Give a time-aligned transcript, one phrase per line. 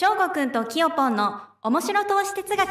[0.00, 2.68] 翔吾くんときよぽんの面白投資哲学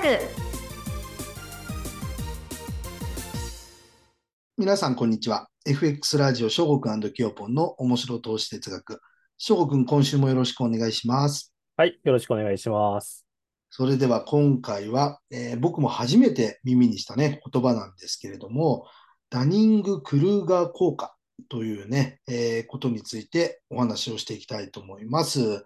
[4.57, 5.49] 皆さん、こんにちは。
[5.65, 9.01] FX ラジオ、翔吾くんきよぽんの面白投資哲学。
[9.37, 11.53] 翔吾くん、今週もよろしくお願いします。
[11.75, 13.25] はい、よろしくお願いします。
[13.71, 18.87] それでは今回は、えー僕も初めて耳にしたね、言葉なんですけれども、
[19.29, 21.13] ダニング・クルーガー効果
[21.49, 25.65] というね、えーことについてお話をしていきたいと思います。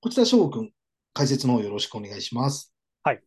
[0.00, 0.72] こちら、翔吾くん、
[1.12, 2.72] 解説の方よろしくお願いします。
[3.02, 3.22] はい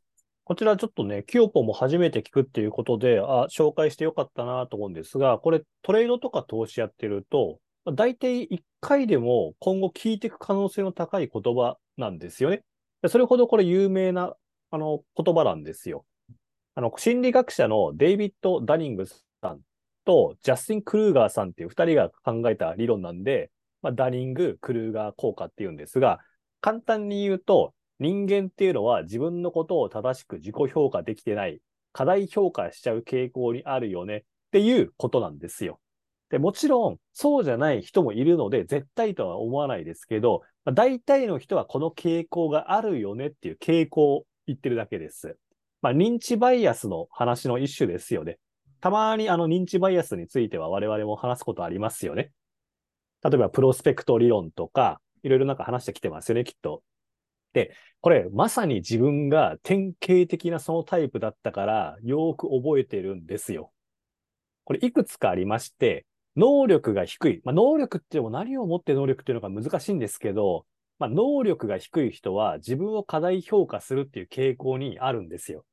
[0.45, 12.63] こちらちょっとね、キヨポも初めて聞くっていうことで、あ、紹介してよかったなと思うんですが、これトレードとか投資やってると、大体1回でも今後聞いていく可能性の高い言葉なんですよね。
[13.07, 14.35] それほどこれ有名な
[14.71, 16.05] あの言葉なんですよ。
[16.75, 19.59] あの、心理学者のデイビッド・ダニングさん
[20.03, 26.19] とジャスティン・クルーガーさんっていう2人が考えた理論なんで、まあ、ダニング・クルーガー効果っていうんですが、
[26.63, 31.59] 簡単に言うと、人間っていうのは自分のことを正しく自己評価できてない、
[31.91, 34.21] 過大評価しちゃう傾向にあるよねっ
[34.53, 35.81] ていうことなんですよ。
[36.29, 45.35] で、もちろんそうじゃない人もいるので絶対とは思わないですけど、まあ、大体の人はこの傾向があるよねっていう傾向を言ってるだけです。
[45.81, 48.39] まあ、認知バイアスの話の一種ですよね。
[48.79, 52.31] たまにあの認知バイアスについては我々も話すことありますよね。
[53.21, 56.83] 例えばプロスペクト理論とか、いろいろなんか話してきてますよね、きっと。
[57.53, 63.71] で、これ、まさに自分が典型的なそのタイプだったから、よーく覚えてるんですよ。
[64.65, 67.41] これ、いくつかありまして、能力が低い。
[67.43, 70.65] まあ、能力っていうのも何をもって能力っていうのが難しいんですけど、
[70.99, 75.65] まあ、能力が低い人は自分を過大評価するっていう傾向にあるんですよ。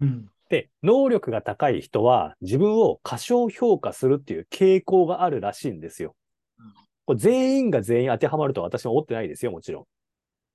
[0.00, 0.28] うん。
[0.50, 6.14] で、能力が高い人は自分を過小評価するっていう傾向があるらしいんですよ
[7.14, 9.84] 全員が全員当てはまるとは私は思ってないですよ、もちろん。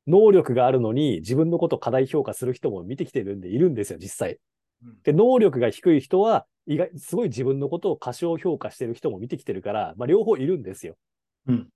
[0.08, 4.40] 能力があるのに自分のことを過大評価する人も見てきてるんでいるんですよ、実際
[4.84, 5.02] うん。
[5.04, 10.96] で、能力が低い人は意外、すごい自分のことを過小評価してる人も見てきてるから、まあ両方いるんですよ。
[11.48, 11.70] うん。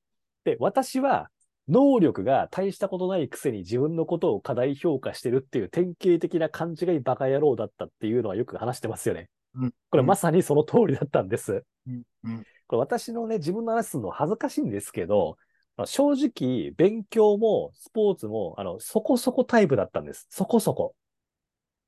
[0.43, 1.29] で、私は
[1.67, 9.29] 能力が大したことないくせに自分のことを過大評価してるっていう典型的な勘違いバカ野郎だったっていうのはよく話してますよね。
[9.55, 11.63] うんこれまさにその通りだったんです。
[11.87, 12.03] うん。
[12.23, 12.43] うん。
[12.71, 15.37] これ私のね、自分の話するの恥ずかしいんですけど、
[15.83, 20.25] 正直、勉強もスポーツも、あの、そこそこタイプだったんです。
[20.29, 20.95] そこそこ。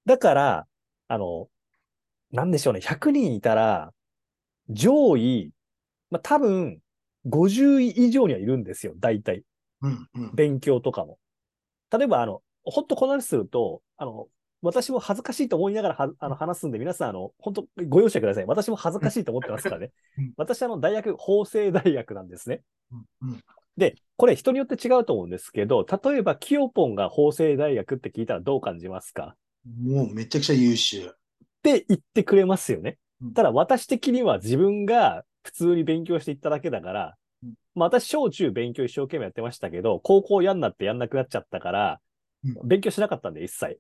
[0.06, 0.68] だから、
[1.08, 1.48] あの、
[2.32, 3.94] なんでしょうね、100人いたら、
[4.68, 5.52] 上位、
[6.10, 6.82] まあ、多分、
[7.26, 9.46] 50位以上にはいるんですよ、大体。
[9.82, 10.10] うん。
[10.16, 10.36] うん。
[10.36, 11.18] 勉強とかも。
[11.92, 14.28] 例えば、あの、ほんとこの話すると、あの、
[14.64, 18.46] 私も恥ずかしいと思いながらはあの話すんで、皆さん、あの、本当ご容赦ください。
[18.46, 20.34] 私も恥ずかしいと思ってますからねうん。
[20.38, 22.62] 私、あの、大学、法政大学なんですね。
[23.22, 23.44] うん。
[23.78, 29.36] で、これ人によって違うと思うんですけど、例えば、キヨポンが法政大学って聞いたらどう感じますか？
[29.66, 31.08] もうめちゃくちゃ優秀。
[31.08, 31.12] っ
[31.62, 33.34] て言ってくれますよねうん。
[33.34, 42.00] ただ、私的には自分が普通に勉強していっただけだからうん、まあ私、小中勉強一生懸命やってましたけど、高校嫌になってやんなくなっちゃったから
[42.44, 43.80] う、勉強しなかったんで、一切。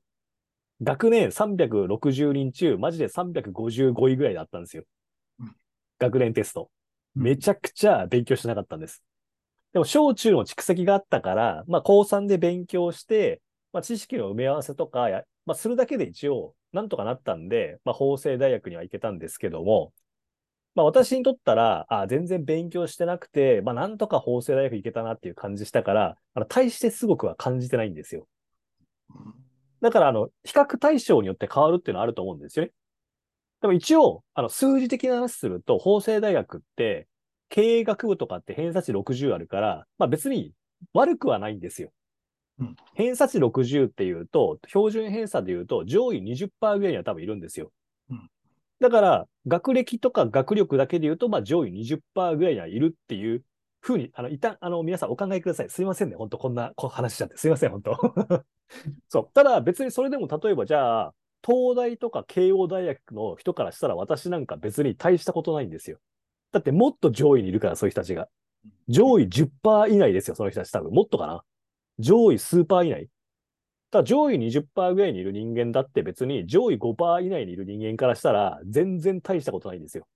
[0.81, 4.84] 学年360人中、マジで355位ぐらいだったんですよ
[5.39, 5.56] うん。
[6.00, 6.69] 学年テスト。
[7.16, 9.03] うんめちゃくちゃ勉強しなかったんです。
[9.72, 13.39] でも、小中の蓄積があったから、まあ、高3で勉強して、
[13.72, 19.94] まあ、知識の埋め合わせとかや、まあ、するだけで一応、なんとかなったんで、まあ、法政大学には行けたんですけども、
[20.75, 28.28] まあ、私にとったら、あ全然勉強してなくて、まあ、なんとか法政大学行けたなっていう感じしたから、あの、大してすごくは感じてないんですよ。
[29.84, 32.72] だから、あの、比較対象によって変わるっていうのはあると思うんですよね。
[33.62, 37.10] でも一応、あの、数字的な話すると、法政大学って、
[37.50, 40.54] 経営学部とかって偏差値60あるから、まあ別に
[40.94, 41.92] 悪くはないんですよ。
[42.60, 47.74] うん偏差値60っていうと、標準偏差でいうと、上位20%ぐらいには多分いるんですよ。
[48.10, 48.30] うん
[48.80, 53.44] だから、学歴とか学力だけで言うと、まあ上位20%ぐらいにはいるっていう
[53.82, 55.70] ふうに、あの、一旦、あの、皆さんお考えください。
[55.70, 56.16] すいませんね。
[56.16, 57.38] 本当こんなこ話しちゃって。
[57.38, 58.44] すいません、本当
[59.09, 59.29] そう。
[59.34, 61.16] ただ別にそれでも例えばじゃあ、
[61.46, 65.99] 東大とか慶応大学の人からしたら私なんか別に大したことないんですよ。
[66.52, 68.29] だってもっと上位にいるから、そういう人たちが。
[68.88, 70.91] 上位10%以内ですよ、その人たち多分。
[70.91, 71.43] もっとかな。
[71.99, 73.09] 上位数パー以内。
[73.91, 80.08] ただ上位20%ぐらいにいる人間だって別に上位5%以内にいる人間からしたら全然大したことないんですよ。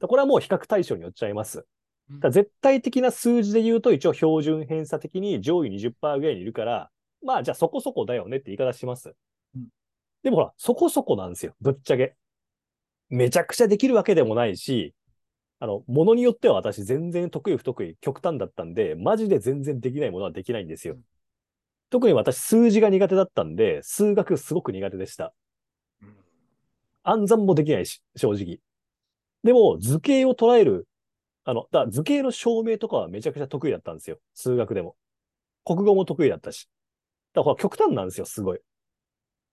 [0.00, 1.64] だこれはもう比較対象によっちゃいます。
[2.20, 6.90] だ絶対的な数字で言うと一応標準偏差的に上位20%ぐらいにいるから、
[7.24, 9.14] まあじゃあそこそこだよねって言い方します
[9.56, 9.68] うん。
[10.22, 11.54] でもほら、そこそこなんですよ。
[11.60, 12.14] ぶっちゃけ。
[13.08, 14.94] めちゃくちゃできるわけでもないし、
[15.60, 20.96] あの、ものによっては私全然得意不得意極端だったんで、マジで全然できないものはできないんですよ。
[21.90, 25.32] 特に私数字が苦手だったんで、数学すごく苦手でした。
[26.02, 26.14] うん
[27.06, 28.58] 暗算もできないし、正直。
[29.44, 30.88] でも、図形を捉える、
[31.44, 34.18] あの、だ図形の証明とかはめちゃくちゃ得意だったんですよ。
[34.32, 34.96] 数学でも。
[35.66, 36.68] 国語も得意だったし。
[37.34, 38.60] だから極端なんですよ、すごい。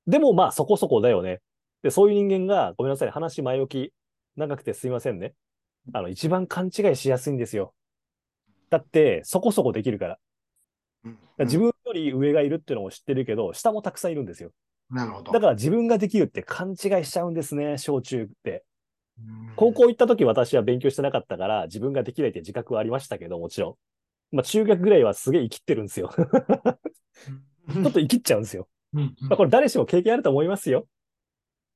[0.07, 1.41] でもまあそこそこだよね。
[1.83, 3.93] で、そういう人間が、ごめんなさい、話前置き
[4.35, 5.33] 長くてすいませんね。
[5.93, 7.73] あの、一番勘違いしやすいんですよ。
[8.69, 10.13] だって、そこそこできるから。
[10.13, 10.21] だか
[11.03, 14.51] うんら自分より上がいるっていうのも知ってるけど、下もたくさんいるんですよ。
[14.89, 15.31] なるほど。
[15.31, 18.63] だから自分ができるって勘違いしちゃうんですね、小中って。
[19.19, 23.77] うん高校行った時私は勉強してなかったから、自分ができないって自覚はありましたけど、もちろ
[24.33, 24.35] ん。
[24.35, 26.11] まあ中学ぐらいはすげえ生きってるんですよ。
[27.69, 28.67] ちょうんっと生きっちゃうんですよ。
[28.93, 30.87] うんまあこれ誰しも経験あると思いますよ。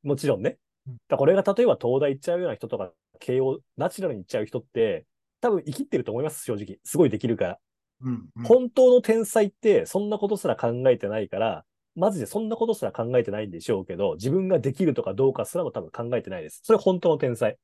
[0.03, 0.57] もちろんね。
[0.87, 5.05] うんだこれが例えば東大行っちゃうような人とか、慶応ナチュラルに行っちゃう人って、
[5.41, 6.79] 多分生きってると思います、正直。
[6.83, 7.59] すごいできるから。
[8.01, 11.65] うんうん本当の天才ってそんなことすら考えてないから、
[11.95, 16.59] マジでそんなことすら考えてないんでしょうけど、自分ができるとかどうかすらも多分考えてないです。
[16.63, 17.57] それ本当の天才。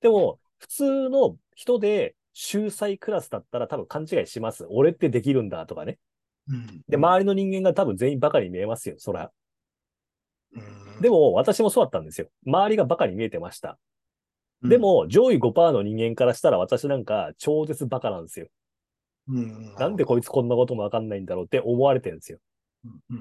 [0.00, 4.66] でも、普通の人で秀才クラスだったら多分勘違いします。
[4.68, 5.98] 俺ってできるんだとかね。
[6.48, 9.30] うんで、周りの人間が多分全員バカに見えますよ、そら。
[10.54, 12.28] うんでも、私もそうだったんですよ。
[12.46, 13.78] 周りがバカに見えてました。
[14.62, 18.46] で、も、上位5%の人間からしたら私なんか超絶バカなんですよ。
[19.28, 22.38] うんなんでこいつこんなこともわかんないんだろうって思われてるんですよ。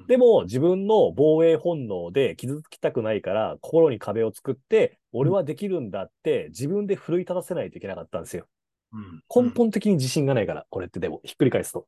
[0.07, 8.47] でも、自分の防衛本能で傷つきたくないから、心に壁を作って、俺はできるんだって、自分で奮い立たせないといけなかったんですよ。
[8.93, 11.87] うん根本的に自信がないから、これってでも、ひっくり返すと。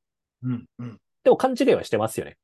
[1.24, 2.38] でも勘違いはしてますよね。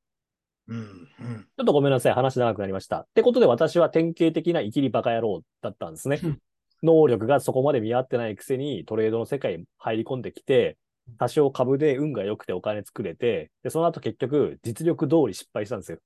[0.67, 2.99] うんうんちょっとごめんなさい、話長くなりました。
[2.99, 6.39] ってことで私は典型的な生きりバカ野郎だったんですねうん。
[6.83, 10.77] 能力がそこまで見合ってないくせにトレードの世界に入り込んできて、
[11.17, 15.97] 多少株で運が良くてお金作れて、で、その後結局実力通り失敗したんですよ。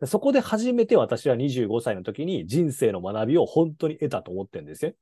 [0.00, 4.92] でそこで初めて私は25歳の時に人生の学びを本当に得たと思ってるんですよ。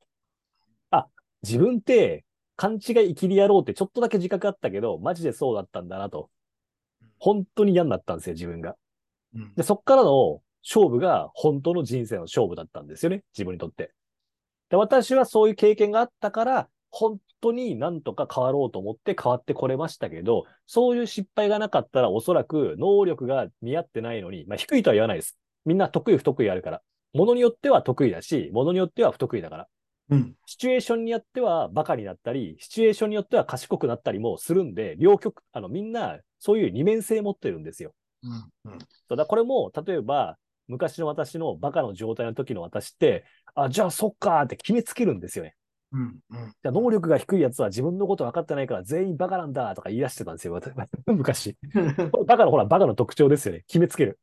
[0.90, 1.08] あ、
[1.42, 2.24] 自分って
[2.56, 6.30] 勘違い生きりやろうってちょっとだけ自覚あったけど、マジでそうだったんだなと。
[7.18, 8.76] 本当に嫌になったんですよ、自分が。
[9.34, 13.92] うんで、そっからの勝負が本当の人生の勝負だったんですよね、自分にとって。
[14.70, 25.36] で、私はそういう経験があったから、本当になんとか変わろうと思って変わってこれましたけど、そういう失敗がなかったらおそらく能力が見合ってないのに、まあ低いとは言わないです。
[25.64, 26.82] みんな得意不得意あるから。
[27.12, 29.68] ものによっては得意だし、ものによっては不得意だから。
[30.10, 37.94] うんシチュエーションによってはバカになったり、シチュエーションによっては賢くなったりもするんで、両極、あのみんなそういう二面性持ってるんですよ。
[38.22, 40.36] うんうんそうだこれも、例えば、
[40.68, 43.24] 昔の私のバカの状態の時の私って、
[43.54, 45.54] あ、じゃあそっかーって決めつけるんですよね。
[45.92, 50.74] うんうんじゃあ能力が低いやつは自分のこと分かってないから全員バカなんだとか言い出してたんですよ、私
[51.06, 51.56] 昔。
[52.26, 53.64] バカのほら、バカの特徴ですよね。
[53.66, 54.18] 決めつける。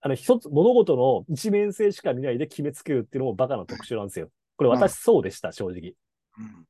[0.00, 4.30] あの、一つ、物事の一面性しか見ないで決めつけるっていうのもバカの特徴なんですよ。
[4.56, 5.94] これ私そうでした、正直。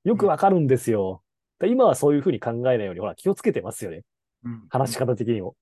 [0.04, 1.22] よくわかるんですよ。
[1.60, 4.02] で今はそういうふうに考えないように、ほら、気をつけてますよね。
[4.44, 5.56] うん話し方的にも。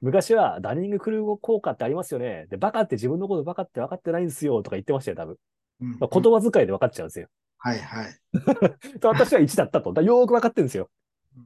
[0.00, 2.46] 昔はダニングクルーゴ効果ってありますよね。
[2.48, 5.36] で、バカって自分のことバカって分かってないんですよとか言ってましたよ、多分。
[5.80, 7.28] うんまあ言葉遣いで分かっちゃうんですよ。
[7.58, 8.18] はいはい。
[8.98, 9.92] で私は1だったと。
[9.92, 10.90] だよーく分かってるんですよ。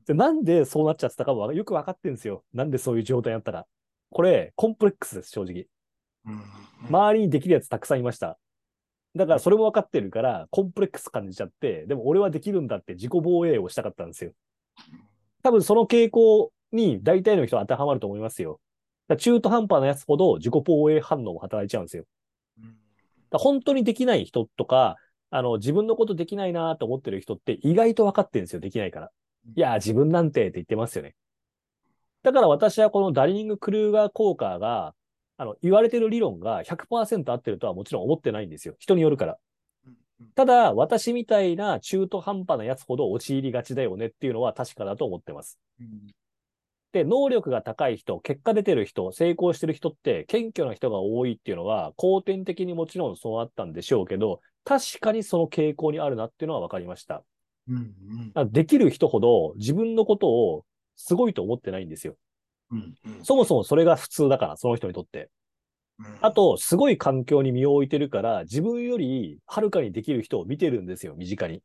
[0.06, 2.44] でなんでそうなっちゃってたかもよく分かってるんですよ。
[2.52, 3.66] なんでそういう状態になったら。
[4.11, 5.66] これ、コンプレックスです、正直。
[6.26, 6.42] うん
[6.88, 8.38] 周りにできるやつたくさんいました。
[9.16, 14.33] だからそれも分かってるから、コンプレックス感じちゃって、でも俺はできるんだって自己防衛をしたかったんですよ。
[15.45, 18.61] 多分その傾向に大体の人は当てはまると思いますよ。
[19.19, 22.05] 中途半端なやつほど自己防衛反応も働いちゃうんですよ。
[23.31, 24.97] 本当にできない人とか、
[25.31, 29.11] あの、自分のことできないなと思ってる人って意外と分かってるんですよ、できないから。
[29.55, 31.15] いやー、自分なんてって言ってますよね。
[32.23, 34.95] だから私はこのダリニング・クルーガー効果が、
[35.37, 38.77] あの、言われてる理論が100%合ってるとはもちろん思ってないんですよ。
[38.79, 39.37] 人によるから。
[40.35, 45.59] ただ、私みたいな中途半端なやつほど陥りがちだよねっていうのは確かだと思ってます。
[45.81, 45.88] うん
[46.93, 57.25] で、能力が高い人、結果出てる人、成功してる人って、謙虚な人が多いっていうのは、後天的にもちろんそうあったんでしょうけど、確かにその傾向にあるなっていうのは分かりました。
[57.69, 60.64] うんうんあできる人ほど自分のことを
[60.97, 62.14] すごいと思ってないんですよ。
[62.71, 65.31] うんうんそもそもそれが普通だから、その人にとって。
[65.99, 71.63] うんあと、すごい環境に身を置いてるから、自分よりはるかにできる人を見てるんですよ、身近に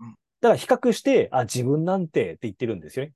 [0.00, 0.10] うん。
[0.40, 3.12] だから比較して、あ、自分なんてって言ってるんですよね。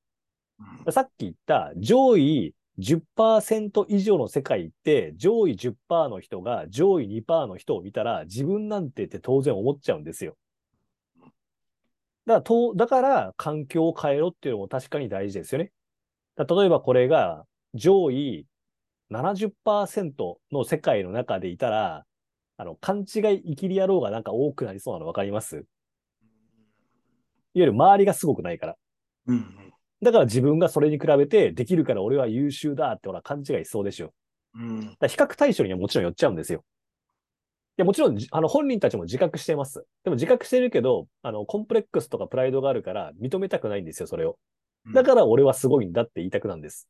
[0.86, 10.36] うんさっき言った上位10%以上の世界って、上位10%の人が上位2%の人を見たら、自分なんてって当然思っちゃうんですよ。
[11.22, 11.32] だか
[12.26, 15.72] らと、だから環境を変えろっていうのも確かに大事ですよね。
[16.36, 18.46] 例えばこれが上位
[19.10, 22.04] 70%の世界の中でいたら、
[22.56, 25.56] あの、勘違い生きり野郎がなんか多くなりそうなの分かります？
[25.56, 25.64] いわ
[27.54, 28.76] ゆる周りがすごくないから。
[29.26, 29.72] うんうん。
[30.02, 34.12] だから自分がそれに比べてできるから俺は優秀だってほら勘違いしそうでしょ。
[34.54, 34.96] うん。
[34.98, 36.64] だ比較対象にはもちろん寄っちゃうんですよ。
[37.78, 39.84] いや、もちろんじ、あの、本人たちも自覚してます。
[40.02, 44.38] でも自覚してるけど、あの、コンプレックスとかプライドがあるから認めたくないんですよ、それを。
[44.94, 46.88] だから俺はすごいんだって言いたくなんです。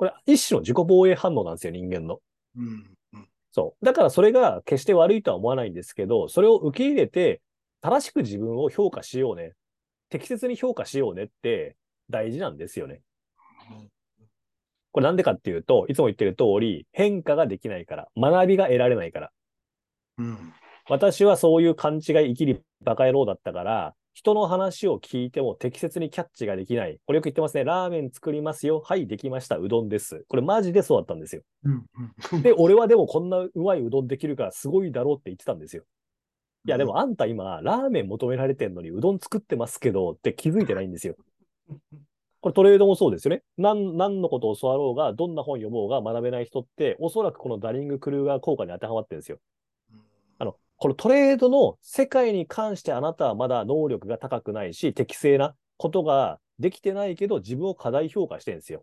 [0.00, 2.20] これ、一種の自己防衛反応なんですよ、人間の。
[2.56, 2.96] うん。
[3.12, 3.28] うん。
[3.52, 3.84] そう。
[3.84, 7.42] だからそれが決して悪いとは思わないんですけど、それを受け入れて、
[7.82, 9.52] 正しく自分を評価しようね。
[10.08, 11.76] 適切に評価しようねって
[12.08, 13.02] 大事なんですよね。
[14.92, 19.30] これなんでかっていうと、いつも言ってる通り、変化ができないから、学びが得られないから。
[20.16, 20.54] うん。
[20.88, 26.98] 私はそういう勘違い生きりバカ野郎だったから、人の話を聞いても適切にキャッチができない。
[27.06, 27.64] これよく言ってますね。
[27.64, 28.82] ラーメン作りますよ。
[28.84, 29.56] はい、できました。
[29.56, 30.26] うどんです。
[30.28, 31.40] これマジでそうだったんですよ。
[31.64, 31.86] うん。
[32.32, 32.42] うん。
[32.42, 35.84] で、俺はでもこんなうまいうどんできるからすごいだろうって言ってたんですよ。
[36.66, 41.14] いや、でもあんた今、ラーメン求められてんのにうどん作ってますけどって気づいてないんですよ。
[42.42, 43.42] これトレードもそうですよね。
[43.56, 49.38] なん、何のことを教わろうが、どんな本読もうが学べない人って、おそらくこのダリング・クルーガー効果に当てはまってるんですよ。
[50.80, 58.82] このトレードの世界に関してあなたはまだ能力が高くないし、適正なことができてないけど、自分を過大評価してるんですよ。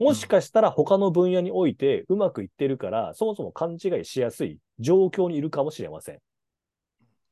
[0.00, 6.18] もしかしたら他の分野においてうまくいってるから、そもそも勘違いしやすい状況にいるかもしれません。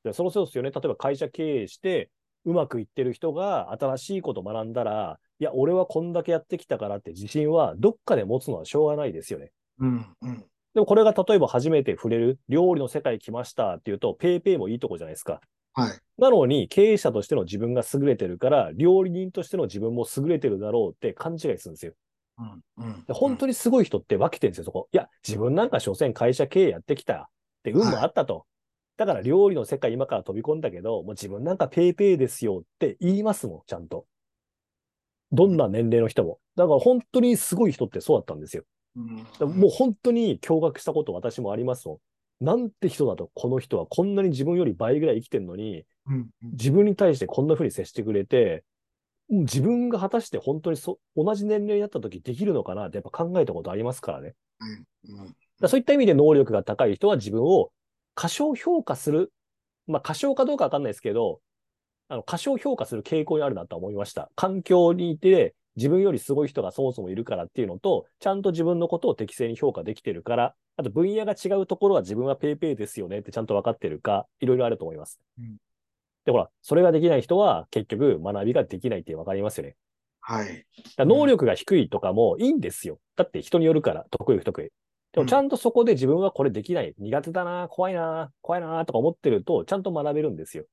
[0.05, 0.71] でそのそうですよね。
[0.71, 2.09] 例えば会社経営して
[2.45, 9.51] うまくいってる人が新しいこと学んだら、いや、俺はこんだけやってきたからって自信はどっかで持つのはしょうがないですよね。
[9.81, 10.07] うん。
[10.23, 10.45] うん。
[10.79, 15.41] でもこれが例えば初めて触れる料理の世界来ましたっていうと、ぺいぺいもいいとこじゃないですか。
[15.73, 15.99] はい。
[16.19, 21.95] なのに、経営者としての自分が優れてるから、料理人としての自分も優れてるだろうって勘違いするんですよ。
[22.39, 22.63] うん。
[22.77, 23.05] うん。
[23.07, 24.89] で本当にすごい人って分けてるんですよ、そこ。
[24.93, 27.27] いや、自分なんか所詮会社経営やってきたっ
[27.65, 28.47] て運もあったと。
[28.97, 34.07] だから料理の世界今から飛び込んだけど、もう自分なんかぺいぺいですよって言いますもん、ちゃんと。
[35.33, 36.39] どんな年齢の人も。
[36.55, 38.63] だから本当にすごい人ってそうだったんですよ。
[39.41, 39.61] うん。
[39.61, 41.95] もう本当に驚愕したこと私もありますも
[42.41, 42.45] ん。
[42.45, 46.31] なんて人だと、この人はこんなに自分より倍ぐらい生きてるのに、うん。
[46.43, 48.65] 自分に対してこんな風に接してくれて、
[49.31, 54.35] 自分が果たして本当にそ同じ年齢になった時できるのかなってやっぱ考えたことありますからね。
[55.07, 55.37] うん。
[55.61, 57.71] らそういった意味で能力が高い人は自分を
[58.15, 59.33] 過小評価する。
[59.87, 61.41] まあ過小かどうかわかんないですけど、
[62.09, 64.31] あの過小評価する傾向にあるなとは思いました。
[64.35, 75.19] 環境にいて自分よりすごい人がそもそもいるからっていうのと、ちゃんと自分のことを適正に評価できてるから、あと分野が違うところは自分はペイペイですよねってちゃんと分かってるか、いろいろあると思います。
[75.39, 75.57] うん
[76.25, 79.77] で、ほら、それができない人は結局学びができないって分かりますよね。
[80.21, 80.67] はい。
[80.99, 82.99] だ能力が低いとかもいいんですよ。
[83.17, 84.69] だって人によるから、得意不得意。
[85.13, 90.65] でもちゃんとそこで自分はこれできない、苦手だな、怖いな、怖いなとか思ってると、ちゃんと学べるんですよ。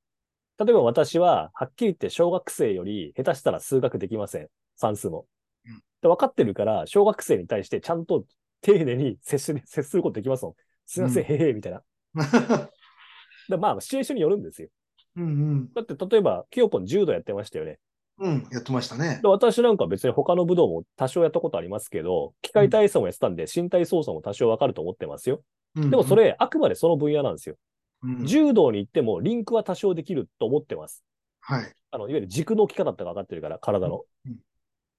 [0.59, 4.50] 例えば私は、はっきり言って小学生より下手したら数学できません。
[4.75, 5.25] 算数も
[5.65, 5.82] うん。
[6.01, 8.25] で分かってるから、小学生に対してちゃんと
[8.62, 10.55] 丁寧に接し 接することできますもん。
[10.86, 11.84] すいません、うんへへ、みたいな。
[13.50, 14.70] でまあ、シチュエーションによるんですよ。
[15.17, 15.74] うんうん。
[15.74, 17.79] だって、例えば、キヨポン柔道やってましたよね。
[18.17, 18.48] うん。
[18.51, 19.27] やってましたねで。
[19.27, 25.44] 私なんか別に他の武道も多少やったことありますけど、機械体操もやってたんで、身体操作も多少わかると思ってますよ。
[25.75, 27.55] ででもそ、れ、あくまでその分野なんですよ。
[27.55, 31.03] うん柔道に行っても、リンクは多少できると思ってます。
[31.39, 31.74] はい。
[31.91, 34.38] あの、いわゆる軸の置き方って分かってるから、体のうん。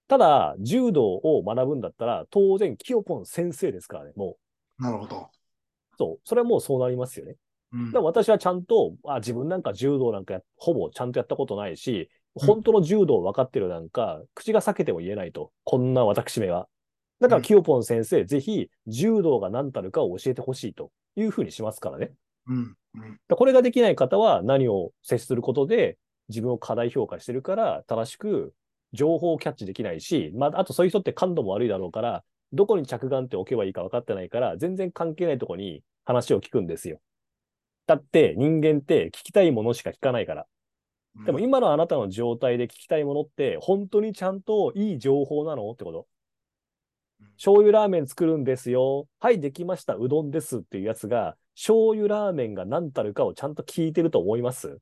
[0.08, 4.36] ただ、柔道を学ぶんだったら、当然、キヨポン先生ですからね、も
[4.78, 5.16] なるほど。
[5.16, 5.28] う。
[5.98, 6.20] そう。
[6.24, 7.36] それはもうそうなりますよね。
[7.72, 15.52] うん私はちゃんと、あ、自分なんか柔道なんかやほぼちゃんとやったことないし、うん本当の柔道を分かってるなんか、口が裂けても言えないと。
[15.64, 16.68] こんな私めは。
[17.18, 22.12] だから、うんキヨポン先生、ぜひ、柔道が何たるかを教えてほしいというふうにしますからね。
[22.46, 22.76] うん。
[22.94, 23.20] うん。
[23.26, 25.96] だこれができない方は何を接することで
[26.28, 28.52] 自分を過大評価してるから正しく
[28.92, 37.00] 情報をキャッチできないし、まあ、あとそういう人って感度も悪いだろうから、どこに着眼点を置けばいいか分かってないから、全然関係ないところに話を聞くんですよ。
[37.86, 40.46] だって人間って聞きたいものしか聞かないから。
[41.24, 46.06] でも今のあなたの状態で聞きたいものって本当にちゃんといい情報なのってこと。
[47.36, 49.08] 醤油ラーメン作るんですよ。
[49.20, 49.94] はい、できました。
[49.94, 54.76] うどんですっていうやつが、醤油ラーメンが何たるかをちゃんと聞いてると思います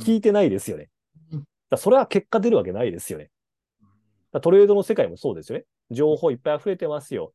[0.00, 0.90] 聞いてないですよね。
[1.32, 1.44] うん
[1.74, 3.30] だそれは結果出るわけないですよね。
[4.32, 5.64] だトレードの世界もそうですよね。
[5.90, 7.32] 情報いっぱい溢れてますよ。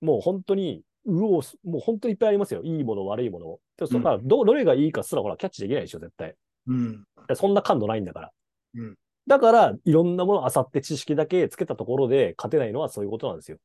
[0.00, 2.62] もう本当に、うおす、もう本当にいっぱいありますよ。
[2.62, 3.60] いいもの、悪いものも。
[3.76, 6.34] でもそうんまあどどれがいいかすらほらキャッチできないでしょ、絶対。
[6.66, 7.04] うん。
[7.34, 8.30] そんな感度ないんだから。
[8.74, 8.96] うん
[9.26, 13.58] だから、いろんなものを漁って知識だけつけたところで勝てないのはそういうことなんですよ。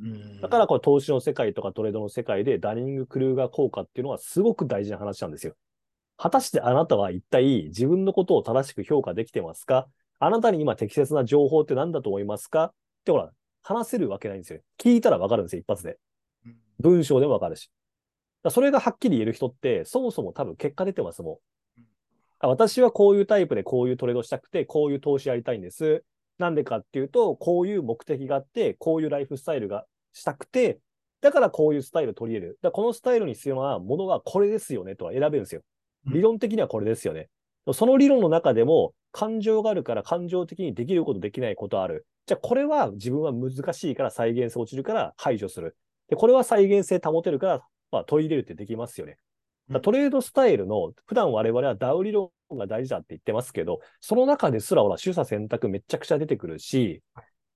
[0.00, 5.54] うんだから、これ投資の世界とかトレードの世界でダニング・クルーガー効果っていうのはすごく大事な話なんですよ。
[6.18, 9.88] 果たしてあなたは一体自分のことを正しく評価できてますか？
[10.18, 12.64] あなたに今適切な情報って何だと思いますか？
[12.64, 12.72] っ
[13.04, 13.30] てほら、
[13.62, 14.60] 話せるわけないんですよ。
[14.78, 15.96] 聞いたらわかるんですよ、一発で。
[16.44, 17.70] うん文章でもわかるし。
[18.50, 21.40] それがはっきり言える人って、そもそも多分結果出てますも
[22.42, 26.04] ん私はこういうタイプでこういうトレードしたくて、こういう投資やりたいんです。
[26.38, 30.78] なんでかっていうと、こういう目的があって、こういうライフスタイルがしたくて、
[31.20, 32.58] だからこういうスタイルを取り入れる。
[32.62, 35.62] だからこのスタイルに必要なものはこれですよねとは選べるんですよ。
[36.08, 37.28] うん理論的にはこれですよね。
[37.72, 42.06] その理論の中でも感情があるから感情的にできることできないことある。
[42.26, 45.76] じゃあこれは自分は難しいから再現性落ちるから排除する。
[46.08, 49.18] で、これは再現性保てるから、まあ、取り入れるってできますよね。
[49.82, 57.02] トレードスタイルの、普段我々はダウ理論が大事だって言ってますけど、その中ですらほら、取捨選択めちゃくちゃ出てくるし、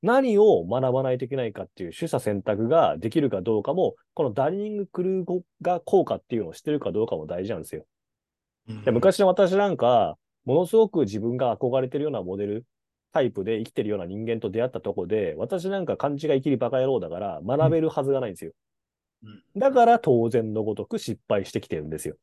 [0.02, 7.87] 何を学ばないといけないかっていう取捨選択ができるかどうかも、このダニング・クルーガー効果っていうのを知ってるかどうかも大事なんですよ。
[8.69, 12.66] うんで昔の私なんか、ものすごく自分が憧れてるようなモデル
[13.12, 18.52] タイプで生きてるような人間と出会ったとこで、私なんか勘違いきりバカ野郎だから学べるはずがないんですよ。
[19.25, 22.16] うんだから当然のごとく失敗してきてるんですよ。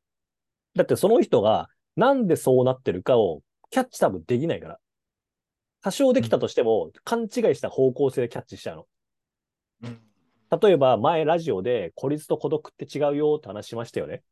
[0.75, 4.79] だってその人がなんでそうなってるかをキャッチ多分できないから。
[5.81, 8.85] 多少できたとしても勘違いした方向性でキャッチしちゃうの。
[9.83, 9.99] うん
[10.61, 14.23] 例えば前ラジオで孤立と孤独って違うよって話しましたよね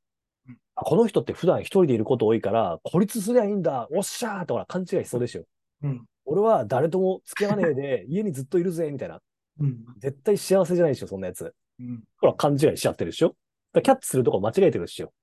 [0.76, 5.44] この人って普段一人でいること多いから孤立すりゃいいんだおっしゃーとほら勘違いしそうでしょ。
[5.84, 9.20] うん俺は誰とも付き合わねえで家にずっといるぜみたいな。
[9.60, 11.54] うん絶対幸せじゃないでしょ、そんなやつ。
[11.80, 13.36] うんほら勘違いしちゃってるでしょ。
[13.74, 15.14] キャッチするとこ間違えてるでしょ。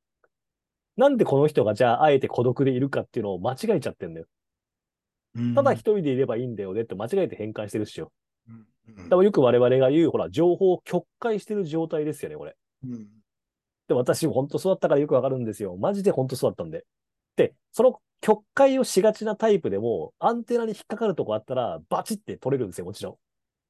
[0.96, 4.26] なんでこの人がじゃああえて孤独でいるかっていうのを間違えちゃってんだよ。
[5.36, 8.12] うんただ一人でいればいいんだよねって間違えて変換してるっしょ。
[8.48, 12.54] うんうんだからよく我々が言う、ほら、情報を曲解してる状態ですよね、これ。
[12.84, 13.08] うん
[13.88, 15.76] で、私も本当そうだったからよくわかるんですよ。
[15.76, 16.84] マジで本当そうだったんで。
[17.36, 23.18] で、その曲解をしがちなタイプでも、アンテナに引っかかるとこあったら、バチって取れるんですよ、もちろ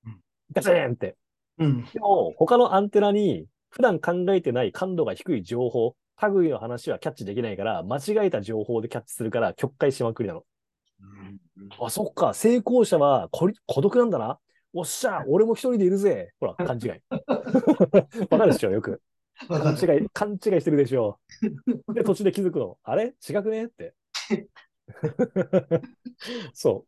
[0.05, 0.21] んうん。
[0.53, 1.17] ガチーンって。
[1.59, 5.97] うんでも、他のアンテナに、普段考えてない感度が低い情報、
[6.33, 10.45] 類の話はキャッチできないから、間違えた情報でキャッチするから、曲解しまくりなの。
[11.81, 14.39] あ、そっか、成功者は孤独なんだな。
[14.73, 16.33] おっしゃ、俺も一人でいるぜ。
[16.41, 16.91] ほら、勘違い。
[18.31, 19.01] わかるでしょ、よく。
[19.49, 21.19] 勘違い、勘違いしてるでしょ。
[21.93, 22.79] で、途中で気づくの。
[22.83, 23.15] あれ？
[23.29, 23.65] 違くね？
[23.65, 23.95] って。
[26.53, 26.85] そ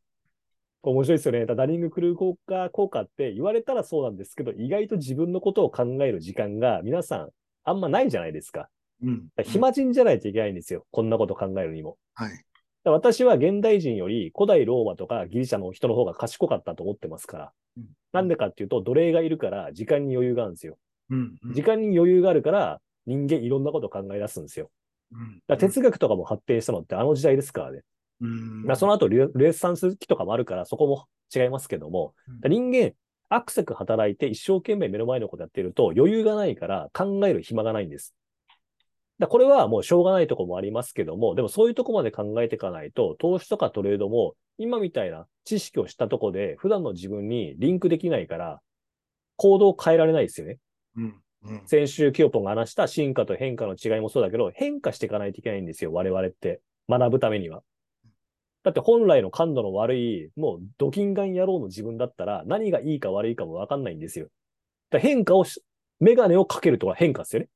[0.83, 0.91] う。
[0.91, 1.47] 面白いですよね。
[1.47, 7.31] ダニング・クルー効果効果って言われたらそうなんですけど、意外と自分のことを考える時間が皆さん
[7.65, 8.69] あんまないじゃないですか。
[9.03, 10.87] うん暇人じゃないといけないんですよ。
[10.91, 11.99] こんなこと考えるにも。
[12.15, 12.45] はい。
[12.85, 17.53] 私は現代人より古代ローマとかギリシャの人の方が賢かったと思ってますから。
[17.77, 20.79] うんなんでかっていうと、奴隷がいるから時間に余裕があるんですよ。
[21.11, 24.71] うんうん時間に余裕があるから人間いろんなことを考え出すんですよ。
[25.13, 27.83] うんだ哲学とかも発展したのってあの時代ですからね。
[28.21, 32.15] うんまあその後ルレッサンス期とかもあるからそこも違いますけども、
[32.45, 32.93] うん人間、
[33.29, 38.15] アクセク働いて一生懸命目の前のことやってると余裕がないから考える暇がないんです。
[39.19, 48.61] だこれはもうしょうがないところもありますけども、でもそういうとこまで考えていかないと、投資とかトレードも今みたいな知識を知ったところで普段の自分にリンクできないから、
[49.37, 50.59] 行動を変えられないですよね。
[51.67, 56.61] 先週、キヨポンが話した進化と変化の違いもそうだけど、変化していかないといけないんですよ、我々って。
[56.89, 57.63] 学ぶためには。
[58.63, 64.27] だって本来の感度の悪い、もうドキンガン野郎の自分だったら、何がいいか悪いかもわかんないんですよ。
[64.91, 65.63] だから変化をし、
[66.01, 67.49] メガネをかけるとは変化ですよね。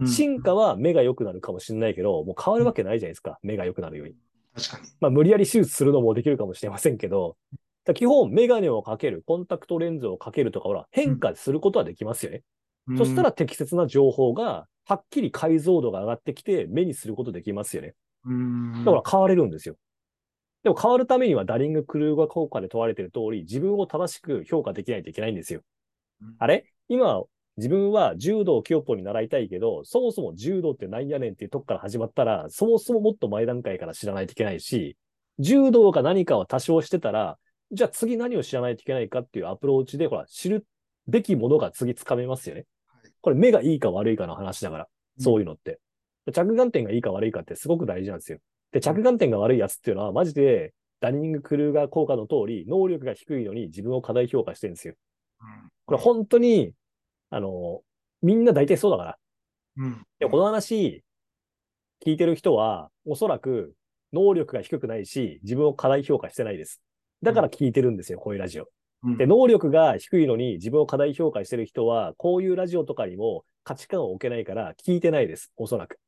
[0.00, 4.14] うん進化は目が良くなるかもしれないけど、もう変わるわけないじゃないですか、目が良くなるように。
[4.54, 4.88] 確かに。
[5.00, 7.36] まあ、無理やり手術するのもできるかもしれませんけど、
[7.94, 12.42] 基本、メガネをかける、コンタクトレンズをかけるとか、ほら、変化することはできますよね。
[12.96, 17.94] そしたら適切な情報が、はっきり解像度が上がってきて、目にすることできますよね。
[18.24, 19.76] うん、だから変われるんですよ。
[20.62, 25.60] でも変わるためには、ダリング・クルーガー効果で問われている通り、自分を正しく評価できないといけないんですよ。
[26.22, 26.64] うんあれ？
[26.88, 27.22] 今、
[27.58, 34.96] 自分は柔道をキヨポに習いたいけど、そもそも柔道って何やねんっていうとこから始まったら、そもそももっと前段階から知らないといけないし、
[35.38, 37.36] 柔道が何かを多少してたら、
[37.72, 40.66] じゃあ次何を知らないといけないかっていうアプローチで、ほら、知る
[41.06, 42.66] べきものが次つかめますよねはい。
[43.20, 45.78] これ目がいいか悪いかの話だから、そういうのって。
[46.32, 48.38] 着眼点がいいか悪いかってすごく大事なんですよ。
[48.72, 54.94] で、着眼点が悪いやつっていうのは、マジで、ダニング・クルーガー効果の通り、能力が低いのに自分を過大評価してるんですよ。
[55.40, 56.74] うんこれ本当に、
[57.30, 57.80] あの、
[58.20, 59.18] みんな大体そうだから。
[59.78, 61.02] うんでもこの話、
[62.04, 63.74] 聞いてる人は、おそらく、
[64.12, 66.82] 能力が低くないし、自分を過大評価してないです。
[67.22, 68.68] だから聞いてるんですよ、こういうラジオ。
[69.04, 75.52] うんで、能力が低いのに自分を過大評価してる人は、こういうラジオとかにも価値観を置けないから聞いてないです。
[75.56, 75.98] おそらく。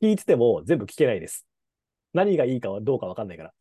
[0.00, 1.46] 聞いてても全部聞けないです。
[2.14, 3.52] 何がいいかはどうかわかんないから。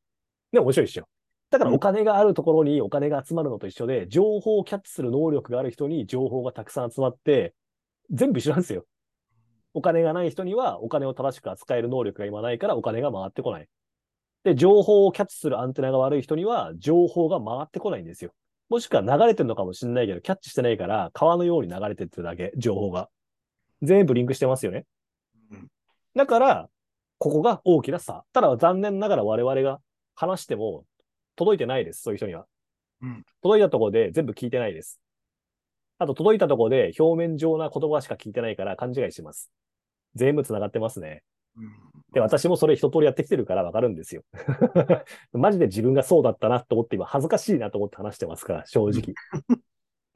[0.51, 1.07] でも面白いでしょ。
[1.51, 7.53] だからお金があるところにお金が集まるのと一緒で、情報をキャッチする能力がある人に情報がたくさん集まって、
[8.11, 8.85] 全部一緒なんですよ。
[9.73, 13.67] お金がない人にはお金を正しく扱える能力が今ないからお金が回ってこない。
[14.45, 18.31] で、情報をキャッチするアンテナが悪い人には情報が回ってこないんですよ。
[18.69, 23.09] もしくは流れてるのかもしれないけど、キャッチしてないから川のように流れてってるだけ、情報が。
[23.81, 24.85] 全部リンクしてますよね。
[25.51, 25.67] うん
[26.15, 26.69] だから、
[27.17, 28.23] ここが大きな差。
[28.33, 29.81] ただ残念ながら我々が
[30.13, 30.85] 話しても
[31.35, 32.45] 届いてないです、そういう人には。
[33.01, 35.01] うん届いたところで全部聞いてないです。
[35.97, 39.49] あと届いたところで表面上な言葉しか聞いてないから勘違いしてます。
[40.13, 41.23] 全部繋がってますね。
[41.57, 41.71] うん
[42.13, 44.23] で、私もそれ一通りやってきてるからわかるんですよ。
[45.33, 49.13] マジで自分がそうだったなと思って今恥ずかしいなと思って話してますから、正直。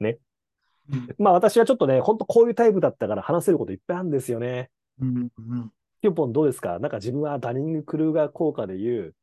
[0.00, 0.18] うん
[1.18, 4.70] まあ私はちょっとね、ほんとこういうタイプだったから話せることいっぱいあるんですよね。
[5.00, 6.78] うんうんポンどうですか？
[6.78, 9.14] なんか自分はダニング・クルーガー効果で言う、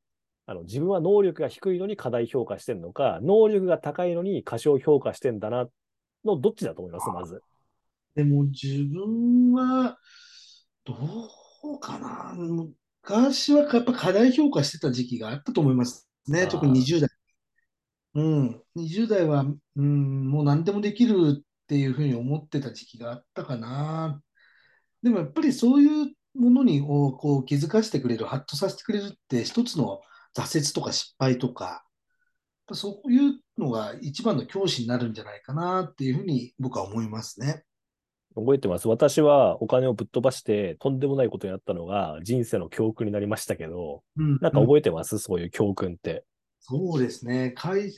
[0.45, 5.67] あの自分は能力が低いのに過大評価してるのか、能力が高いのに過小評価してんだな、
[6.23, 7.09] のどっちだと思います？
[7.09, 7.41] まず。
[8.13, 9.97] でも自分は、
[10.85, 10.97] どう
[11.79, 12.33] かな。
[13.03, 16.47] 昔はやっぱ過大評価してた時期があったと思いますね。
[16.47, 17.09] 特に20代。
[18.15, 18.61] うん。
[18.75, 24.21] 20代は、うん、もう何でもできるっていうふうに思ってた時期があったかな。
[25.03, 30.01] でもやっぱりそういうものにをこう気づかせてくれる、ハッとさせてくれるって一つの
[30.35, 31.83] 挫折とか失敗とか、
[32.73, 37.63] そういうのが一番の教師になるんじゃないかなっていうふうに僕は思いますね。
[38.39, 38.87] 覚えてます？
[38.87, 45.19] 私はお金をぶっ飛ばしてとんでもないことになったのが人生の教訓になりましたけど、うんなんか覚えてます？
[45.19, 46.23] そういう教訓って。
[46.59, 47.53] そうですね。
[47.55, 47.93] 会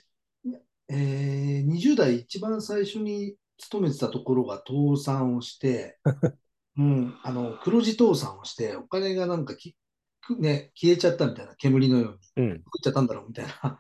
[0.88, 5.98] えー20代一番最初に勤めてたところが倒産をして、
[6.78, 9.76] うん、あの黒字倒産をして、お金がなんかき、
[10.22, 12.58] くね、消えちゃったみたいな、煙のように、うん。
[12.64, 13.80] どこ行っちゃったんだろうみたいな、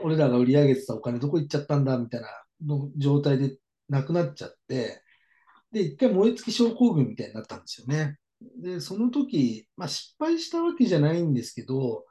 [0.00, 2.28] 俺らが売り上げてたお金どこ行っちゃったんだみたいな
[2.66, 3.56] の状態で
[3.88, 5.02] なくなっちゃって、
[5.72, 8.18] で、一回燃え尽き症候群みたいになったんですよね。
[8.62, 12.04] で、その時、まあ失敗したわけじゃないんですけど、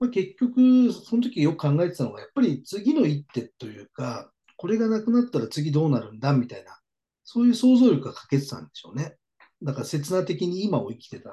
[0.00, 6.78] まあ、結局、その時よく考えてたのが、やっぱり次の一手というか、これがなくなったら次どうなるんだみたいな、
[7.24, 9.16] そういう想像力が欠けてたんでしょうね。
[9.62, 11.30] だから刹那的に今を生きてた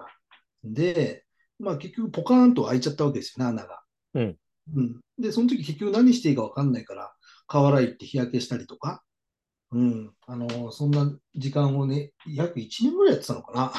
[0.68, 1.26] んで、
[1.60, 3.82] まあ結局ポカーンと開いちゃったわけですよね、穴が。
[4.16, 4.38] うん。
[4.76, 5.02] うん。
[5.20, 7.14] で、その時結局何していいか分かんないから、
[7.48, 9.04] 河原行って日焼けしたりとか、
[9.76, 10.14] うん。
[10.26, 13.74] あの、そんな時間をね、約1年ぐらいやってたのか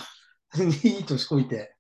[0.53, 0.65] な。
[0.85, 1.75] いい年こいて、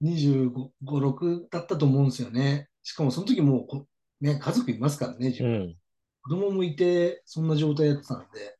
[0.00, 2.68] 25、6だったと思うんですよね。
[2.82, 3.86] しかもその時もうこ、
[4.20, 5.52] ね、家族いますからね、自分。
[5.52, 5.76] うん。
[6.22, 8.58] 子供もいて、そんな状態やってたんで、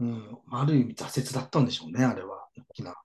[0.00, 0.38] うん。
[0.50, 2.48] ある意味挫折だったんでしょうね、あれは。
[2.58, 2.96] 大きな。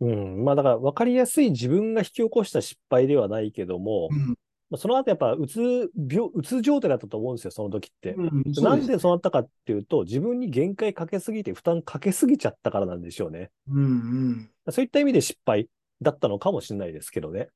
[0.00, 0.44] うん。
[0.44, 4.36] まあだから分かりやすい自分が引き起こした失敗ではないけども、うん。
[4.72, 8.14] まあその後やっぱうつ病、うつ状態だったと思うんですよ、その時って。
[8.14, 13.50] うん、なんでそうなったかっていうと、自分に限界かけすぎて負担かけすぎちゃったからなんでしょうね。
[13.68, 14.50] うんうん。
[14.70, 15.68] そういった意味で失敗
[16.00, 17.50] だったのかもしれないですけどね。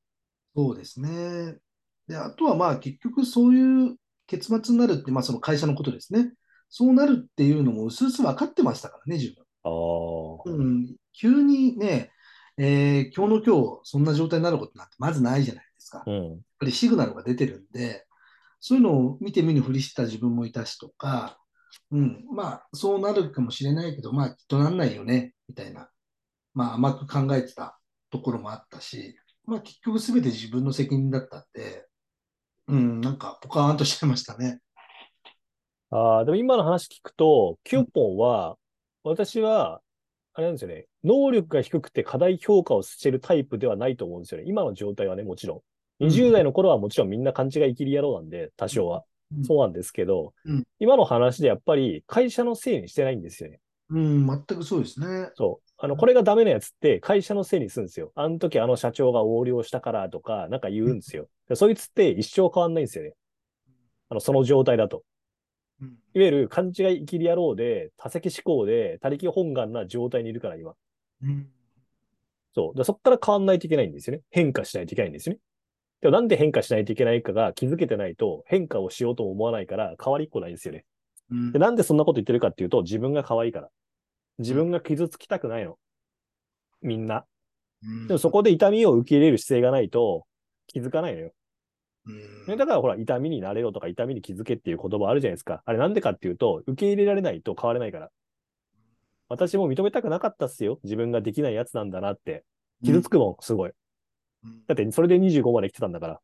[0.55, 1.57] そうですね。
[2.07, 3.95] で、あとはまあ結局そういう
[4.27, 6.33] 結末になるって、まあその会社のことですね。
[6.69, 9.43] そうなるっていうのも薄々分かってましたからね、自分。
[9.63, 10.51] ああ。
[10.51, 12.11] うん、急にね、
[12.59, 16.03] えー今日の今日そんな状態になることなんてまずないじゃないですか。
[16.05, 16.41] やっうん。
[16.59, 18.05] ぱりシグナルが出てるんで、
[18.59, 21.37] そういうのを見て見ぬふりしてた自分もいたしとか、
[21.91, 25.89] うん、まあそうなるかもしれないけど、まあきっとなんないよね、みたいな、
[26.53, 31.85] まあ甘く考えてたところもあったし、まあ結局すべて自分の責任だったんで、
[32.67, 34.59] うん、なんかポカーンとしちゃいましたね。
[35.89, 38.57] ああ、でも今の話聞くと、キューポンは、
[39.03, 39.81] 私は、
[40.33, 44.47] あれなんですよね、能力が低くて過大評価をしてるタイプではないと思うんですよね。
[44.47, 45.61] 今の状態はね、もちろん
[45.99, 49.03] 20代の頃はもちろんみんな勘違い切り野郎なんで、多少は。
[49.35, 53.59] うんそうなんですけど、うん今の話でやっぱり会社のせいにしてないんですよね。
[53.89, 55.31] うん、全くそうですね。
[55.35, 55.71] そう。
[55.77, 58.11] あの、これがダメなやつって会社のせいにするんですよ。
[58.15, 61.27] あの時あの社長が横領したからとか、なんか言うんですよ。
[61.49, 63.13] でそいつって一生変わんないんですよね。
[64.09, 65.03] あの、その状態だと。
[65.81, 70.73] うんいわゆる勘違い生きり野郎で、多責思考で、他力本願な状態にいるから、今。
[71.21, 71.47] うん
[72.55, 72.77] そう。
[72.77, 74.23] でそこから変わんないといけないんですよね。
[74.31, 75.39] 変化しないといけないんですよね。
[76.01, 80.85] でもなんで変化しないといけないかが気づけてないと、変化をしようとも思わないから、変わりっこないんですよね。
[81.31, 83.69] うんで、なんでそんなこと言ってるかっていうと、自分が可愛いから。
[84.37, 85.77] 自分が傷つきたくないの。
[86.81, 87.25] みんな。
[87.83, 90.25] うんでもそこで痛みを受け入れる姿勢がないと、
[90.67, 91.31] 気づかないのよ。
[92.05, 95.61] うんね、だからほら、痛みになれろとか痛みに気づけっていう言葉あるじゃないですか。
[95.65, 98.09] あれなんでかっていうと、受け入れられないと変われないから。
[99.29, 100.79] 私も認めたくなかったっすよ。
[100.83, 102.45] 自分ができないやつなんだなって。
[102.83, 103.71] 傷つくもん、すごい。
[104.43, 106.19] うんだってそれで25まで来てたんだから。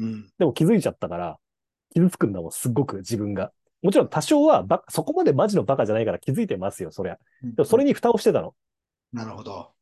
[0.00, 1.38] うんでも気づいちゃったから、
[1.94, 3.52] 傷つくんだもん、すっごく自分が。
[3.82, 7.18] もちろん多少はそこまでマジのバカじゃないから気づいてますよ、そりゃ。
[7.42, 8.54] でもそれに蓋をしてたの。
[9.12, 9.72] なるほど。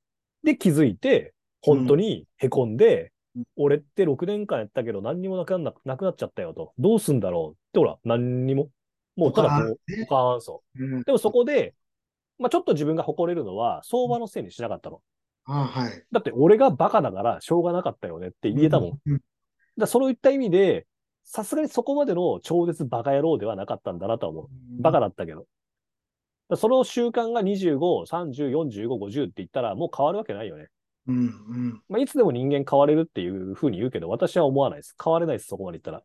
[0.43, 3.13] で、気づいて、本当に凹んで、うん
[3.57, 6.75] 俺って6年間やったけど何にもなくななくなっちゃったよと。
[6.79, 8.69] どうすんだろうってほら、何にも。
[9.17, 10.85] もうただこう、ねポカーンそう。
[10.85, 11.75] うんでもそこで、
[12.39, 15.01] まあちょっと自分が誇れるのは、相場のせいにしなかったの。
[15.45, 16.05] あはい。
[16.13, 18.91] だって俺がバカだからしょうがなかったよねって言えたもん。
[18.91, 19.21] だかうん。
[19.79, 20.87] らそういった意味で、
[21.25, 24.49] さすがにそこまでの超絶バカ野郎ではなかったんだなとは思う。
[24.81, 25.47] バカだったけど。
[26.57, 30.69] その習慣が25、30、45、50って言ったらもう変わるわけないよね。
[31.09, 34.95] うんうんまあ、いつでも人間変われるっていうふうに言うけど、私は思わないです。
[35.03, 36.03] 変われないです、そこまで言ったら。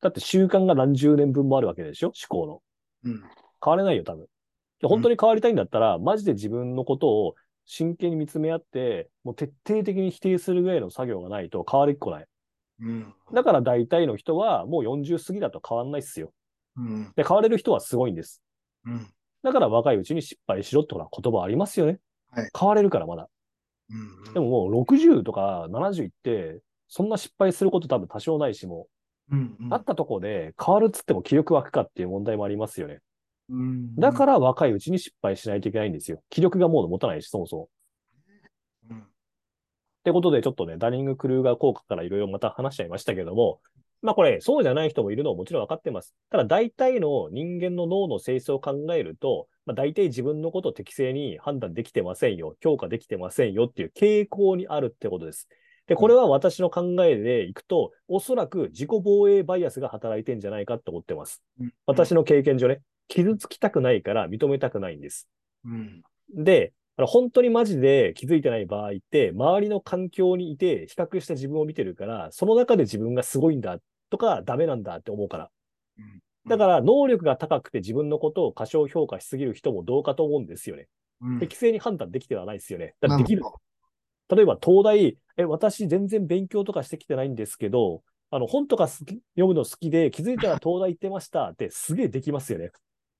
[0.00, 2.08] だって習慣が何十年分もあるわけでしょ？
[2.08, 2.62] 思考の。
[3.04, 3.22] うん
[3.62, 4.26] 変われないよ、多分。
[4.80, 7.34] で本当に変わりたいんだったら、マジで自分のことを
[7.70, 12.26] 真剣に見つめ合って、もう徹底的に否定するぐらいの作業がないと変わりっこない。
[12.80, 16.32] うんだから大体の人はもう40過ぎだと変わんないっすよ。
[16.78, 18.42] うんで、変われる人はすごいんです。
[18.86, 19.06] うん
[19.42, 22.00] だから若いうちに失敗しろってほら言葉ありますよね。
[22.30, 23.28] はい変われるからまだ。
[23.90, 28.86] うんでももう60とか70いって、そんな失敗すること多分多少ないしも、
[29.30, 33.00] うんうんあったとこで変わるっつっても気力湧くかっていう問題もありますよね。
[33.50, 36.22] うんだから若いうちに失敗しないといけないんですよ。
[36.30, 37.68] 気力がもう持たないし、そもそも。
[38.90, 39.04] うんっ
[40.04, 43.60] てことで、ちょっとね、ダニング・クルーガー効果からいろいろまた話しちゃいましたけども、
[44.00, 46.14] まあこれ、そうじゃない人もいるのはもちろん分かってます。
[46.30, 55.48] ただ、大体の人間の脳の性質を考えると、まあ、大体自分のことを適正に判断できてませんよ、評価できてませんよっていう傾向にあるってことです。
[55.88, 61.42] で、これは私の考えでいくと、おそらく自己防衛バイアスが働いてんじゃないかって思ってます。
[61.60, 65.28] うん私の経験上ね、傷つきたくないから認めたくないんです。
[65.64, 66.02] うん
[66.34, 73.78] で、あの本当にマジで気づいてない場合って、周りの環境にいて比較した自分を見てるから、その中で自分がすごいんだ
[74.10, 75.50] とかダメなんだって思うから。
[76.46, 80.88] だから能力が高くて自分のことを過小評価しすぎる人もどうかと思うんですよね。
[81.20, 82.94] うん適正に判断できてはないですよね。
[83.00, 83.42] だからできる。
[84.28, 92.70] 例えば東大、え、私全然勉強とかしてきてないんですけど、あの本とか読むの好きで気づいたら東大行ってましたってすげえできますよね。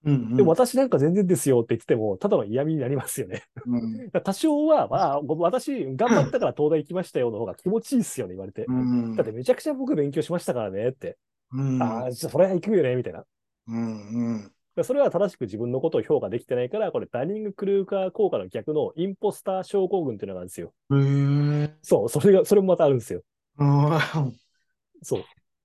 [0.04, 3.44] うんうんでも私なんか全然ですよって言ってても、ただの嫌味になりますよね。
[3.66, 8.64] うん 多少は、まあ、ご私、頑張ったから東大行きましたよの方が気持ちいいっすよね、言われて。
[8.66, 11.18] うんだってめちゃくちゃ僕勉強しましたからねって。
[11.52, 13.24] うんああ、じゃあそれは行くよね、みたいな。
[13.68, 20.72] うんうんらそれは正しく自分のことを評価できてないから、これダニング・クルーカー効果の逆のインポスター症候群っていうのがあるんですよ。
[21.82, 23.22] そう、それが、それもまたあるんですよ。
[23.58, 23.98] うん
[25.02, 25.24] そう。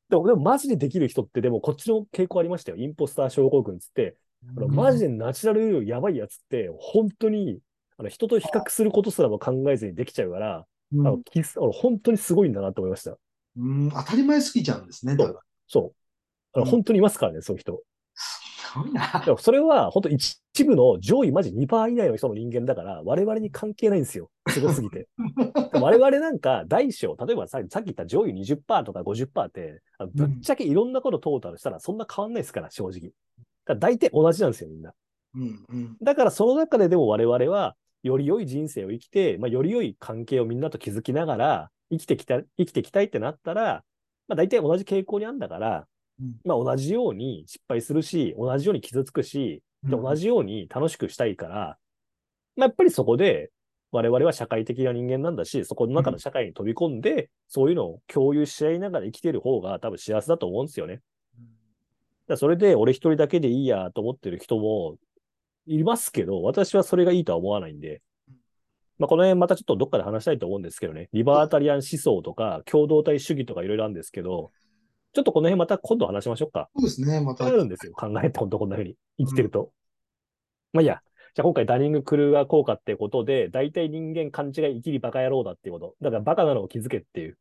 [0.10, 2.78] でも、でもマジでできる人って、でもこっちの傾向ありましたよ。
[2.78, 4.15] インポスター症候群っつって、
[4.58, 7.60] あのマジでナチュラルやばいやつって、本当に、
[7.97, 13.17] あの人と比較することすらも考えずにできちゃうから、うんあのキスあの本当にすごいんだなと思いました。
[13.58, 15.15] うん当たり前すぎちゃうんですね。
[15.15, 15.95] だからそう。
[16.53, 17.82] あのうん本当にいますからね、そういう人。
[18.15, 19.23] すごいな。
[19.25, 24.29] でもそれは本当一部の上位マジ2%以内の人の人間だから、我々に関係ないんですよ。
[24.49, 25.08] すごすぎて。
[25.73, 29.82] 我々なんか大小、例えばささっき言った上位20%とか50%って、
[30.13, 33.12] ぶっちゃけいろんなことトータルしたらそんな変わんないですから、正直。
[33.65, 34.93] だから大体同じなんですよ、みんな。
[35.36, 43.84] うんうんだからその中ででも我々は、より良い人生を生きて、まあ、より良い関係をみんなと築きながら、生きてきた、生きていきたいってなったら、
[44.28, 45.88] まあ、大体同じ傾向にあるんだから、
[46.19, 51.78] うんまあ、同じように失敗するし、同じように傷つくし、で同じように楽しくしたいから、
[52.56, 53.52] まあ、やっぱりそこで、
[53.91, 61.02] 我々は社会的な人間なんだし、そこの中の社会に飛び込んで、そういうのを共有し合いながら生きてる方が多分幸せだと思うんですよね。
[62.28, 64.98] だそれで俺一人だけでいいやと思ってる人も
[65.66, 68.02] いますけど、私はそれがいいとは思わないんで、
[69.00, 74.52] まあ、この辺またちょっとどっかで話したいと思うんですけどね、リバータリアン思想とか共同体主義とかいろいろあるんですけど、
[75.14, 76.70] ちょっとこの辺また今度話しましょうか。
[76.76, 77.22] そうですね。
[77.22, 77.50] またあ。
[77.52, 77.94] るんですよ。
[77.94, 79.72] 考えてほんとこんな風に生きてると。
[80.74, 81.02] まあいいや。
[81.36, 85.96] じゃあ今回ダニング・クルーガー効果ってことで、大体人間勘違い生きりバカ野郎だっていうこと。
[86.02, 87.38] だからバカなのを気づけっていう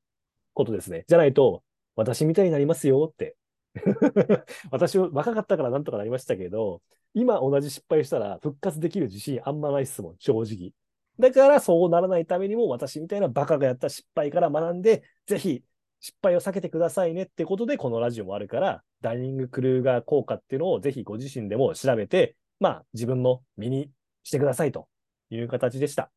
[0.55, 1.05] ことですね。
[1.09, 1.63] じゃないと、
[1.97, 3.37] 私みたいになりますよって。
[4.71, 6.83] 私は若かったからなんとかなりましたけど、
[7.15, 10.73] 今同じ失敗したら復活できる自信あんまないっすもん、正直。
[11.19, 15.63] だからそうならないためにも私みたいなバカがやった失敗から学んで、ぜひ
[16.01, 23.91] 失敗を避けてくださいねってことでこのラジオもあるから、ダイニング・クルーガー効果っていうのをぜひご自身でも調べて、まあ自分の身に
[24.23, 24.89] してくださいと
[25.31, 26.11] いう形でした。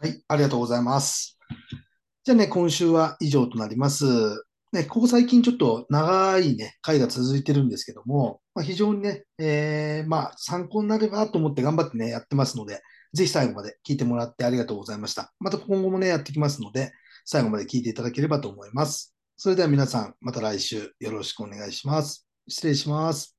[0.00, 1.38] はい、ありがとうございます。
[2.24, 4.04] じゃあね、今週は以上となります。
[4.74, 12.82] ね、ここ最近ちょっと長いね、回が続いてるんですけども、まあ、非常にね、えー、まあ、参考になればと思って頑張ってね、やってますので、
[13.12, 15.32] ぜひ最後まで聞いてもらってありがとうございました。
[15.38, 16.90] また今後もね、やってきますので、
[17.24, 19.14] 最後まで聞いていただければと思います。
[19.36, 22.26] それでは皆さん、また来週よろしくお願いします。
[22.48, 23.33] 失礼します。